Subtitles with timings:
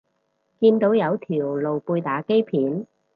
[0.59, 2.87] 見到有條露背打機片